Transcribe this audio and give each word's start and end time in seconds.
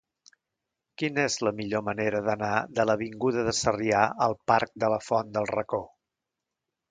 Quina 1.01 1.25
és 1.31 1.35
la 1.47 1.51
millor 1.59 1.83
manera 1.89 2.21
d'anar 2.29 2.55
de 2.79 2.85
l'avinguda 2.91 3.43
de 3.49 3.53
Sarrià 3.57 4.01
al 4.29 4.35
parc 4.53 4.73
de 4.85 4.89
la 4.95 4.99
Font 5.11 5.29
del 5.37 5.49
Racó? 5.53 5.83